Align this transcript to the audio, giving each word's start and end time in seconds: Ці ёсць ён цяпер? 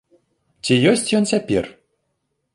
Ці 0.67 0.73
ёсць 0.93 1.13
ён 1.19 1.29
цяпер? 1.33 1.63